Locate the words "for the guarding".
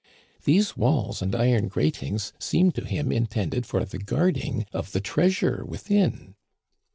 3.67-4.65